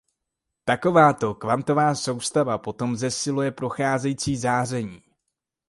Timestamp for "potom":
2.57-2.95